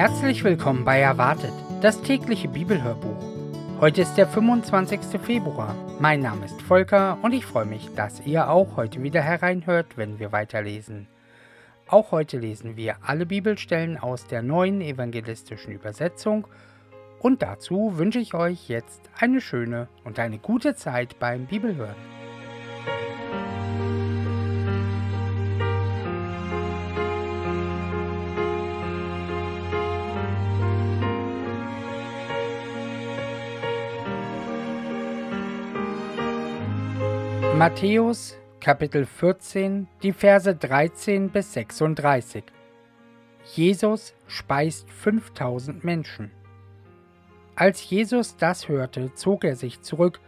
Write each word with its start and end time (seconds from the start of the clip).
Herzlich 0.00 0.42
willkommen 0.44 0.86
bei 0.86 0.98
Erwartet, 0.98 1.52
das 1.82 2.00
tägliche 2.00 2.48
Bibelhörbuch. 2.48 3.22
Heute 3.80 4.00
ist 4.00 4.14
der 4.14 4.26
25. 4.26 5.20
Februar. 5.20 5.76
Mein 5.98 6.20
Name 6.20 6.46
ist 6.46 6.62
Volker 6.62 7.18
und 7.20 7.34
ich 7.34 7.44
freue 7.44 7.66
mich, 7.66 7.90
dass 7.96 8.24
ihr 8.24 8.48
auch 8.48 8.76
heute 8.76 9.02
wieder 9.02 9.20
hereinhört, 9.20 9.98
wenn 9.98 10.18
wir 10.18 10.32
weiterlesen. 10.32 11.06
Auch 11.86 12.12
heute 12.12 12.38
lesen 12.38 12.78
wir 12.78 12.96
alle 13.02 13.26
Bibelstellen 13.26 13.98
aus 13.98 14.26
der 14.26 14.42
neuen 14.42 14.80
evangelistischen 14.80 15.74
Übersetzung 15.74 16.46
und 17.18 17.42
dazu 17.42 17.98
wünsche 17.98 18.20
ich 18.20 18.32
euch 18.32 18.70
jetzt 18.70 19.02
eine 19.18 19.42
schöne 19.42 19.88
und 20.04 20.18
eine 20.18 20.38
gute 20.38 20.74
Zeit 20.74 21.18
beim 21.18 21.44
Bibelhören. 21.44 22.19
Matthäus 37.60 38.38
Kapitel 38.58 39.04
14, 39.04 39.86
die 40.02 40.14
Verse 40.14 40.56
13 40.56 41.28
bis 41.28 41.52
36. 41.52 42.42
Jesus 43.54 44.14
speist 44.26 44.90
5000 44.90 45.84
Menschen. 45.84 46.30
Als 47.56 47.90
Jesus 47.90 48.38
das 48.38 48.70
hörte, 48.70 49.12
zog 49.12 49.44
er 49.44 49.56
sich 49.56 49.82
zurück. 49.82 50.20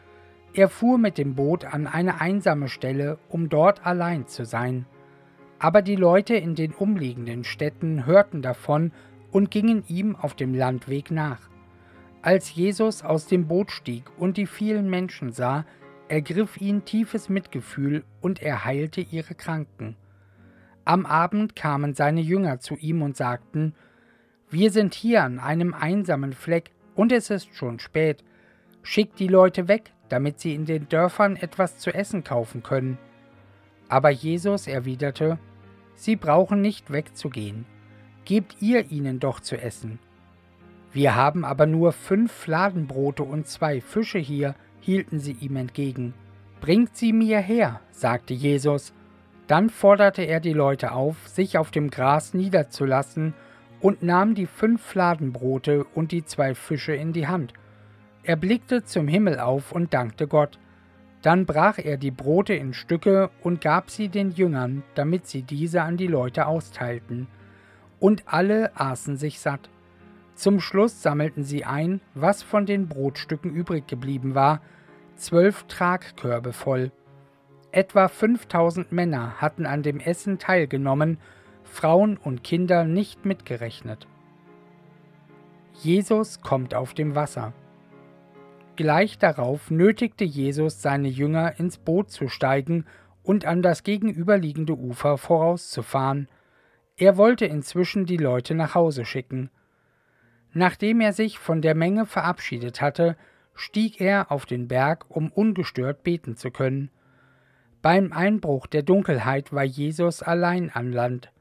Er 0.53 0.69
fuhr 0.69 0.98
mit 0.98 1.16
dem 1.16 1.34
Boot 1.34 1.64
an 1.64 1.86
eine 1.86 2.20
einsame 2.20 2.69
Stelle, 2.69 3.19
um 3.30 3.48
dort 3.48 3.86
allein 3.86 4.27
zu 4.27 4.44
sein. 4.44 4.84
Aber 5.58 5.80
die 5.80 5.97
Leute 5.97 6.34
in 6.34 6.55
den 6.55 6.75
umliegenden 6.75 7.44
Städten 7.44 8.05
hörten 8.05 8.42
davon 8.42 8.92
und 9.30 9.50
gingen 9.50 9.84
ihm 9.88 10.16
auf 10.16 10.34
dem 10.34 10.53
Landweg 10.53 11.10
nach. 11.10 11.48
Als 12.20 12.55
Jesus 12.55 13.03
aus 13.03 13.27
dem 13.27 13.48
Boot 13.48 13.70
stieg 13.70 14.05
und 14.19 14.36
die 14.36 14.47
vielen 14.47 14.91
Menschen 14.91 15.33
sah, 15.33 15.64
ergriff 16.12 16.60
ihn 16.60 16.84
tiefes 16.84 17.30
Mitgefühl 17.30 18.05
und 18.20 18.42
er 18.42 18.66
heilte 18.66 19.00
ihre 19.00 19.34
Kranken. 19.34 19.96
Am 20.84 21.06
Abend 21.06 21.56
kamen 21.56 21.94
seine 21.94 22.20
Jünger 22.20 22.60
zu 22.60 22.77
ihm 22.77 23.00
und 23.00 23.16
sagten, 23.16 23.74
Wir 24.50 24.70
sind 24.70 24.92
hier 24.92 25.24
an 25.24 25.38
einem 25.38 25.72
einsamen 25.72 26.34
Fleck 26.34 26.70
und 26.94 27.12
es 27.12 27.30
ist 27.30 27.54
schon 27.54 27.78
spät. 27.78 28.22
Schickt 28.82 29.20
die 29.20 29.28
Leute 29.28 29.69
weg, 29.69 29.92
damit 30.10 30.38
sie 30.38 30.54
in 30.54 30.66
den 30.66 30.86
Dörfern 30.91 31.36
etwas 31.36 31.78
zu 31.78 31.94
essen 31.94 32.24
kaufen 32.24 32.62
können. 32.62 32.98
Aber 33.88 34.10
Jesus 34.10 34.66
erwiderte, 34.66 35.38
Sie 35.94 36.16
brauchen 36.16 36.60
nicht 36.60 36.92
wegzugehen. 36.92 37.64
Gebt 38.26 38.56
ihr 38.60 38.91
ihnen 38.91 39.19
doch 39.19 39.41
zu 39.41 39.56
essen. 39.56 39.98
Wir 40.92 41.14
haben 41.14 41.47
aber 41.47 41.64
nur 41.64 41.92
fünf 41.92 42.32
Fladenbrote 42.32 43.22
und 43.22 43.47
zwei 43.47 43.80
Fische 43.80 44.19
hier, 44.19 44.54
hielten 44.83 45.19
sie 45.19 45.36
ihm 45.41 45.56
entgegen. 45.56 46.12
Bringt 46.61 46.97
sie 46.97 47.12
mir 47.12 47.38
her, 47.38 47.80
sagte 47.91 48.34
Jesus. 48.34 48.92
Dann 49.47 49.70
forderte 49.70 50.22
er 50.22 50.41
die 50.41 50.52
Leute 50.52 50.92
auf, 50.92 51.16
sich 51.27 51.56
auf 51.56 51.70
dem 51.70 51.91
Gras 51.91 52.34
niederzulassen, 52.34 53.34
und 53.80 54.03
nahm 54.03 54.34
die 54.36 54.47
fünf 54.47 54.80
Fladenbrote 54.80 55.84
und 55.94 56.12
die 56.12 56.25
zwei 56.25 56.55
Fische 56.55 56.94
in 56.94 57.12
die 57.12 57.27
Hand. 57.27 57.53
Er 58.22 58.36
blickte 58.36 58.84
zum 58.84 59.08
Himmel 59.08 59.41
auf 59.41 59.72
und 59.72 59.92
dankte 59.92 60.28
Gott. 60.28 60.60
Dann 61.22 61.47
brach 61.47 61.78
er 61.78 61.97
die 61.97 62.12
Brote 62.12 62.54
in 62.54 62.75
Stücke 62.75 63.31
und 63.43 63.60
gab 63.60 63.91
sie 63.91 64.09
den 64.09 64.31
Jüngern, 64.31 64.84
damit 64.94 65.26
sie 65.26 65.43
diese 65.43 65.82
an 65.82 65.97
die 65.97 66.06
Leute 66.06 66.47
austeilten. 66.47 67.26
Und 67.99 68.22
alle 68.26 68.70
aßen 68.76 69.16
sich 69.16 69.41
satt. 69.41 69.69
Zum 70.34 70.60
Schluss 70.60 71.03
sammelten 71.03 71.44
sie 71.44 71.65
ein, 71.65 72.00
was 72.15 72.43
von 72.43 72.66
den 72.66 72.88
Brotstücken 72.88 73.54
übrig 73.54 73.87
geblieben 73.87 74.34
war, 74.34 74.60
zwölf 75.16 75.65
Tragkörbe 75.65 76.53
voll. 76.53 76.91
Etwa 77.70 78.09
5000 78.09 78.93
Männer 78.93 79.41
hatten 79.41 79.66
an 79.66 79.82
dem 79.82 80.00
Essen 80.00 80.38
teilgenommen, 80.38 81.19
Frauen 81.65 82.16
und 82.16 82.44
Kinder 82.44 82.84
nicht 82.84 83.25
mitgerechnet. 83.25 84.06
Jesus 85.75 86.41
kommt 86.43 86.75
auf 86.75 86.93
dem 86.93 87.14
Wasser. 87.14 87.54
Gleich 88.76 89.19
darauf 89.19 89.70
nötigte 89.70 90.25
Jesus 90.25 90.82
seine 90.82 91.09
Jünger 91.09 91.59
ins 91.59 91.78
Boot 91.78 92.10
zu 92.10 92.28
steigen 92.28 92.87
und 93.22 93.44
an 93.44 93.62
das 93.62 93.82
gegenüberliegende 93.82 94.75
Ufer 94.76 95.19
vorauszufahren. 95.19 96.28
Er 96.97 97.16
wollte 97.16 97.47
inzwischen 97.47 98.06
die 98.06 98.16
Leute 98.16 98.54
nach 98.54 98.75
Hause 98.75 99.04
schicken. 99.04 99.50
Nachdem 100.52 101.00
er 101.00 101.12
sich 101.12 101.38
von 101.38 101.62
der 101.62 101.74
Menge 101.74 102.06
verabschiedet 102.06 102.80
hatte, 102.80 103.16
stieg 103.54 104.00
er 104.00 104.30
auf 104.30 104.46
den 104.46 104.68
Berg, 104.68 105.06
um 105.08 105.30
ungestört 105.30 106.02
beten 106.02 106.36
zu 106.36 106.50
können. 106.50 106.90
Beim 107.80 108.12
Einbruch 108.12 108.66
der 108.66 108.82
Dunkelheit 108.82 109.52
war 109.52 109.64
Jesus 109.64 110.22
allein 110.22 110.70
an 110.70 110.92
Land. 110.92 111.32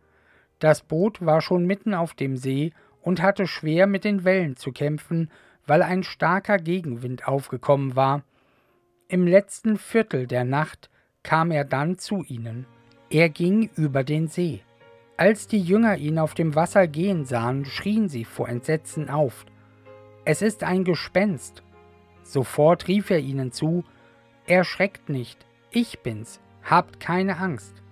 Das 0.60 0.82
Boot 0.82 1.26
war 1.26 1.42
schon 1.42 1.66
mitten 1.66 1.94
auf 1.94 2.14
dem 2.14 2.38
See 2.38 2.74
und 3.02 3.22
hatte 3.22 3.48
schwer 3.48 3.88
mit 3.88 4.04
den 4.04 4.24
Wellen 4.24 4.56
zu 4.56 4.72
kämpfen, 4.72 5.30
weil 5.68 5.84
ein 5.84 6.04
starker 6.04 6.58
Gegenwind 6.58 7.28
aufgekommen 7.28 7.96
war. 7.96 8.24
Im 9.08 9.28
letzten 9.28 9.78
Viertel 9.78 10.26
der 10.28 10.46
Nacht 10.46 10.90
kam 11.24 11.52
er 11.52 11.66
dann 11.66 11.98
zu 11.98 12.24
ihnen. 12.24 12.66
Er 13.10 13.30
ging 13.30 13.70
über 13.76 14.04
den 14.04 14.28
See. 14.28 14.62
Als 15.22 15.46
die 15.46 15.62
Jünger 15.62 15.98
ihn 15.98 16.18
auf 16.18 16.34
dem 16.34 16.56
Wasser 16.56 16.88
gehen 16.88 17.26
sahen, 17.26 17.64
schrien 17.64 18.10
sie 18.10 18.26
vor 18.26 18.50
Entsetzen 18.50 19.08
auf. 19.12 19.46
Es 20.26 20.42
ist 20.42 20.64
ein 20.64 20.84
Gespenst. 20.84 21.62
Sofort 22.24 22.88
rief 22.88 23.12
er 23.12 23.20
ihnen 23.20 23.52
zu, 23.52 23.84
Erschreckt 24.48 25.10
nicht, 25.10 25.46
ich 25.70 26.00
bin's, 26.00 26.42
habt 26.64 27.00
keine 27.00 27.38
Angst. 27.38 27.84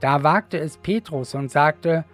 Da 0.00 0.22
wagte 0.22 0.58
es 0.58 0.76
Petrus 0.76 1.34
und 1.34 1.50
sagte, 1.50 2.04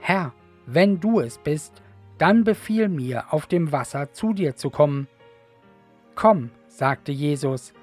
Herr, 0.00 0.32
wenn 0.64 0.98
du 0.98 1.20
es 1.20 1.36
bist, 1.36 1.82
dann 2.16 2.42
befiehl 2.42 2.88
mir, 2.88 3.34
auf 3.34 3.46
dem 3.46 3.70
Wasser 3.70 4.14
zu 4.14 4.32
dir 4.32 4.56
zu 4.56 4.70
kommen. 4.70 5.08
Komm, 6.14 6.52
sagte 6.68 7.12
Jesus. 7.12 7.74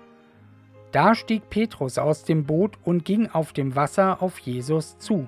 Da 0.92 1.14
stieg 1.14 1.52
Petrus 1.52 2.00
aus 2.00 2.24
dem 2.24 2.48
Boot 2.48 2.80
und 2.84 3.06
ging 3.06 3.30
auf 3.30 3.54
dem 3.54 3.76
Wasser 3.76 4.24
auf 4.24 4.40
Jesus 4.40 4.98
zu. 4.98 5.28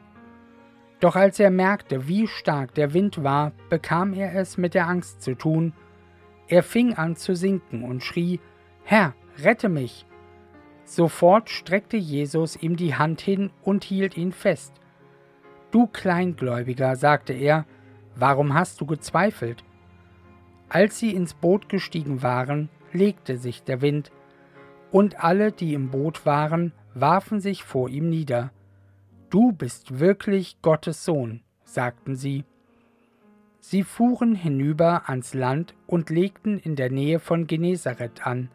Doch 1.04 1.18
als 1.18 1.38
er 1.38 1.50
merkte, 1.50 2.08
wie 2.08 2.28
stark 2.28 2.76
der 2.76 2.94
Wind 2.94 3.26
war, 3.26 3.52
bekam 3.70 4.14
er 4.14 4.36
es 4.36 4.58
mit 4.58 4.74
der 4.74 4.88
Angst 4.88 5.22
zu 5.22 5.36
tun. 5.36 5.74
Er 6.48 6.64
fing 6.64 6.94
an 6.94 7.18
zu 7.18 7.36
sinken 7.36 7.84
und 7.84 8.02
schrie, 8.02 8.40
Herr, 8.86 9.14
rette 9.38 9.68
mich! 9.68 10.06
Sofort 10.86 11.50
streckte 11.50 11.98
Jesus 11.98 12.56
ihm 12.56 12.78
die 12.78 12.96
Hand 12.96 13.20
hin 13.20 13.52
und 13.64 13.84
hielt 13.84 14.16
ihn 14.16 14.32
fest. 14.32 14.76
Du 15.72 15.88
Kleingläubiger, 15.88 16.96
sagte 16.96 17.34
er, 17.34 17.66
warum 18.16 18.54
hast 18.54 18.80
du 18.80 18.86
gezweifelt? 18.86 19.66
Als 20.70 21.00
sie 21.00 21.14
ins 21.14 21.34
Boot 21.34 21.68
gestiegen 21.68 22.24
waren, 22.24 22.70
legte 22.94 23.36
sich 23.36 23.62
der 23.64 23.82
Wind, 23.82 24.14
und 24.90 25.22
alle, 25.22 25.52
die 25.52 25.74
im 25.74 25.90
Boot 25.90 26.26
waren, 26.26 26.72
warfen 26.94 27.42
sich 27.42 27.66
vor 27.66 27.90
ihm 27.90 28.10
nieder. 28.10 28.54
Du 29.34 29.52
bist 29.52 29.98
wirklich 30.00 30.62
Gottes 30.62 31.06
Sohn, 31.06 31.42
sagten 31.64 32.16
sie. 32.16 32.46
Sie 33.60 33.82
fuhren 33.82 34.36
hinüber 34.36 35.10
ans 35.10 35.34
Land 35.34 35.74
und 35.88 36.12
legten 36.12 36.60
in 36.60 36.76
der 36.76 36.92
Nähe 36.92 37.18
von 37.18 37.48
Genezareth 37.48 38.28
an. 38.28 38.50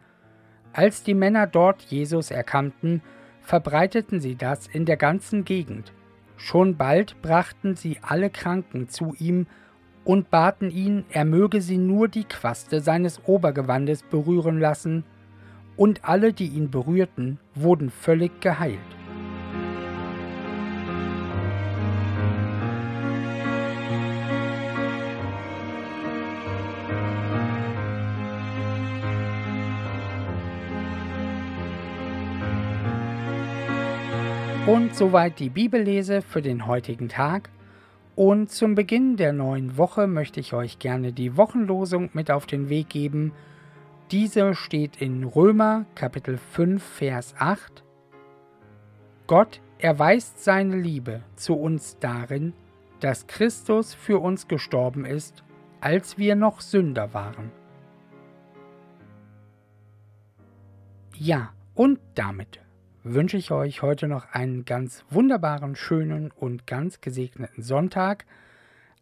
Als 0.71 1.03
die 1.03 1.15
Männer 1.15 1.47
dort 1.47 1.81
Jesus 1.81 2.31
erkannten, 2.31 3.01
verbreiteten 3.41 4.21
sie 4.21 4.35
das 4.37 4.67
in 4.67 4.85
der 4.85 4.95
ganzen 4.95 5.43
Gegend. 5.43 5.91
Schon 6.37 6.77
bald 6.77 7.21
brachten 7.21 7.75
sie 7.75 7.99
alle 8.01 8.29
Kranken 8.29 8.87
zu 8.87 9.13
ihm 9.19 9.47
und 10.05 10.29
baten 10.29 10.71
ihn, 10.71 11.03
er 11.09 11.25
möge 11.25 11.59
sie 11.59 11.77
nur 11.77 12.07
die 12.07 12.23
Quaste 12.23 12.79
seines 12.79 13.21
Obergewandes 13.25 14.03
berühren 14.03 14.61
lassen, 14.61 15.03
und 15.75 16.05
alle, 16.05 16.31
die 16.31 16.47
ihn 16.47 16.71
berührten, 16.71 17.37
wurden 17.53 17.89
völlig 17.89 18.39
geheilt. 18.39 18.98
Und 34.69 34.95
soweit 34.95 35.39
die 35.39 35.49
Bibellese 35.49 36.21
für 36.21 36.43
den 36.43 36.67
heutigen 36.67 37.09
Tag. 37.09 37.49
Und 38.15 38.51
zum 38.51 38.75
Beginn 38.75 39.17
der 39.17 39.33
neuen 39.33 39.77
Woche 39.77 40.05
möchte 40.05 40.39
ich 40.39 40.53
euch 40.53 40.77
gerne 40.77 41.11
die 41.11 41.37
Wochenlosung 41.37 42.11
mit 42.13 42.29
auf 42.29 42.45
den 42.45 42.69
Weg 42.69 42.89
geben. 42.89 43.33
Diese 44.11 44.53
steht 44.53 45.01
in 45.01 45.23
Römer 45.23 45.87
Kapitel 45.95 46.37
5 46.37 46.83
Vers 46.83 47.33
8. 47.39 47.83
Gott 49.25 49.59
erweist 49.79 50.43
seine 50.43 50.77
Liebe 50.77 51.23
zu 51.35 51.55
uns 51.55 51.97
darin, 51.97 52.53
dass 52.99 53.25
Christus 53.25 53.95
für 53.95 54.19
uns 54.19 54.47
gestorben 54.47 55.03
ist, 55.03 55.43
als 55.81 56.19
wir 56.19 56.35
noch 56.35 56.61
Sünder 56.61 57.11
waren. 57.15 57.49
Ja, 61.15 61.53
und 61.73 61.99
damit 62.13 62.59
wünsche 63.03 63.37
ich 63.37 63.51
euch 63.51 63.81
heute 63.81 64.07
noch 64.07 64.33
einen 64.33 64.65
ganz 64.65 65.05
wunderbaren, 65.09 65.75
schönen 65.75 66.31
und 66.31 66.67
ganz 66.67 67.01
gesegneten 67.01 67.63
Sonntag. 67.63 68.25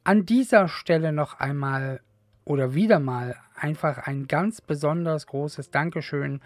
An 0.03 0.25
dieser 0.25 0.67
Stelle 0.67 1.11
noch 1.11 1.39
einmal 1.39 2.01
oder 2.45 2.73
wieder 2.73 2.99
mal 2.99 3.35
einfach 3.55 3.97
ein 4.07 4.27
ganz 4.27 4.61
besonders 4.61 5.27
großes 5.27 5.71
Dankeschön 5.71 6.41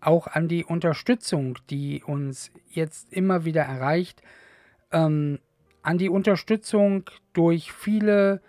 auch 0.00 0.26
an 0.26 0.48
die 0.48 0.64
Unterstützung, 0.64 1.58
die 1.70 2.02
uns 2.02 2.50
jetzt 2.70 3.12
immer 3.12 3.44
wieder 3.44 3.62
erreicht, 3.62 4.22
ähm, 4.90 5.38
an 5.82 5.98
die 5.98 6.08
Unterstützung 6.08 7.04
durch 7.32 7.72
viele 7.72 8.40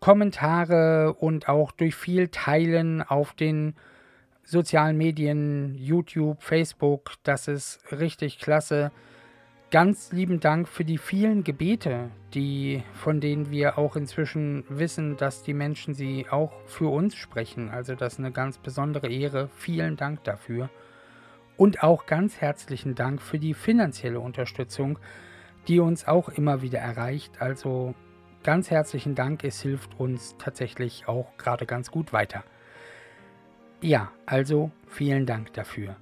Kommentare 0.00 1.14
und 1.14 1.48
auch 1.48 1.72
durch 1.72 1.94
viel 1.94 2.28
Teilen 2.28 3.02
auf 3.02 3.32
den 3.32 3.74
sozialen 4.46 4.96
Medien, 4.96 5.74
YouTube, 5.74 6.42
Facebook. 6.42 7.12
Das 7.24 7.48
ist 7.48 7.80
richtig 7.92 8.38
klasse. 8.38 8.92
Ganz 9.72 10.12
lieben 10.12 10.38
Dank 10.38 10.68
für 10.68 10.84
die 10.84 10.96
vielen 10.96 11.42
Gebete, 11.42 12.10
die, 12.34 12.84
von 12.94 13.20
denen 13.20 13.50
wir 13.50 13.78
auch 13.78 13.96
inzwischen 13.96 14.64
wissen, 14.68 15.16
dass 15.16 15.42
die 15.42 15.54
Menschen 15.54 15.92
sie 15.92 16.26
auch 16.30 16.52
für 16.66 16.88
uns 16.88 17.16
sprechen. 17.16 17.70
Also 17.70 17.96
das 17.96 18.14
ist 18.14 18.18
eine 18.20 18.30
ganz 18.30 18.58
besondere 18.58 19.08
Ehre. 19.08 19.50
Vielen 19.56 19.96
Dank 19.96 20.22
dafür. 20.22 20.70
Und 21.56 21.82
auch 21.82 22.06
ganz 22.06 22.40
herzlichen 22.40 22.94
Dank 22.94 23.20
für 23.20 23.40
die 23.40 23.54
finanzielle 23.54 24.20
Unterstützung, 24.20 25.00
die 25.66 25.80
uns 25.80 26.06
auch 26.06 26.28
immer 26.28 26.62
wieder 26.62 26.78
erreicht. 26.78 27.42
Also 27.42 27.96
ganz 28.44 28.70
herzlichen 28.70 29.16
Dank, 29.16 29.42
es 29.42 29.60
hilft 29.60 29.98
uns 29.98 30.36
tatsächlich 30.38 31.08
auch 31.08 31.36
gerade 31.38 31.66
ganz 31.66 31.90
gut 31.90 32.12
weiter. 32.12 32.44
Ja, 33.82 34.10
also 34.24 34.70
vielen 34.88 35.26
Dank 35.26 35.52
dafür. 35.52 35.96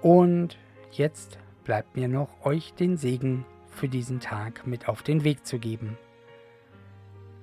Und 0.00 0.56
jetzt 0.92 1.38
bleibt 1.64 1.96
mir 1.96 2.08
noch, 2.08 2.44
euch 2.44 2.72
den 2.74 2.96
Segen 2.96 3.44
für 3.68 3.88
diesen 3.88 4.20
Tag 4.20 4.66
mit 4.66 4.88
auf 4.88 5.02
den 5.02 5.24
Weg 5.24 5.44
zu 5.44 5.58
geben. 5.58 5.98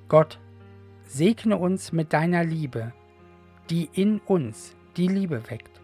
Gott, 0.07 0.39
segne 1.03 1.57
uns 1.57 1.91
mit 1.91 2.13
deiner 2.13 2.43
Liebe, 2.43 2.93
die 3.69 3.89
in 3.91 4.19
uns 4.19 4.75
die 4.95 5.07
Liebe 5.07 5.49
weckt. 5.49 5.81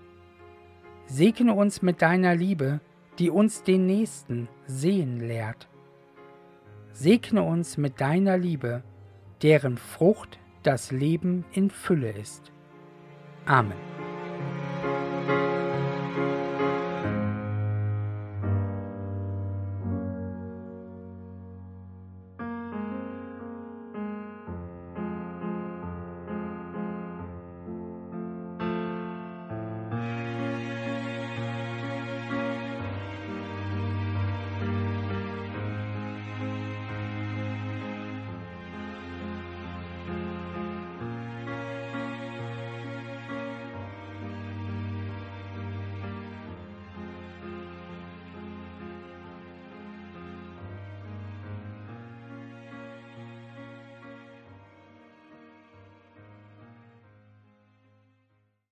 Segne 1.06 1.54
uns 1.54 1.82
mit 1.82 2.02
deiner 2.02 2.36
Liebe, 2.36 2.80
die 3.20 3.30
uns 3.30 3.64
den 3.64 3.86
Nächsten 3.86 4.48
sehen 4.66 5.20
lehrt. 5.20 5.68
Segne 6.94 7.44
uns 7.44 7.78
mit 7.78 8.00
deiner 8.00 8.38
Liebe, 8.38 8.82
deren 9.42 9.78
Frucht 9.78 10.40
das 10.64 10.92
Leben 10.92 11.44
in 11.52 11.70
Fülle 11.70 12.12
ist. 12.12 12.53
Amen. 13.48 13.93